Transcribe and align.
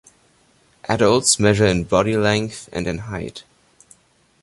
Adults 0.89 1.39
measure 1.39 1.67
in 1.67 1.83
body 1.83 2.17
length, 2.17 2.67
and 2.73 2.87
in 2.87 2.97
height. 2.97 3.43